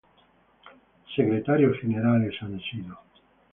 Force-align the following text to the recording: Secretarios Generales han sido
Secretarios 1.15 1.77
Generales 1.79 2.33
han 2.41 2.59
sido 2.59 2.97